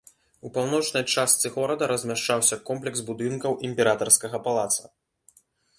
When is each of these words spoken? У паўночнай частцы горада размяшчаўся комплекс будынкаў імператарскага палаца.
У 0.47 0.51
паўночнай 0.53 1.03
частцы 1.15 1.51
горада 1.59 1.89
размяшчаўся 1.93 2.55
комплекс 2.71 2.99
будынкаў 3.11 3.51
імператарскага 3.71 4.37
палаца. 4.51 4.83